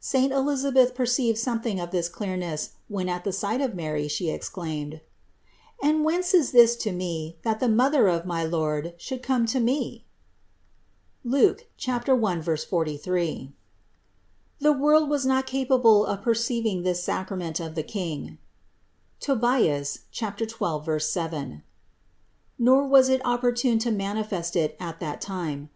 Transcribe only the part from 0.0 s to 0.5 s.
169. Saint